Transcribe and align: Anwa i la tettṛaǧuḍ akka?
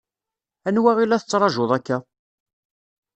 Anwa 0.67 0.91
i 1.03 1.05
la 1.07 1.21
tettṛaǧuḍ 1.21 1.71
akka? 1.77 1.97